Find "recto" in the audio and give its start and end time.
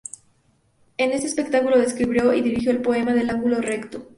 3.61-4.09